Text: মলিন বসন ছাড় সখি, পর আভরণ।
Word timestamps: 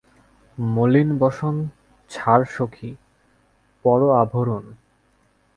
মলিন 0.57 1.09
বসন 1.19 1.55
ছাড় 2.11 2.45
সখি, 2.47 2.91
পর 3.85 3.99
আভরণ। 4.21 4.65